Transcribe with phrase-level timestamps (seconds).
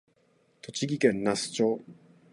[0.63, 1.79] 栃木県那須町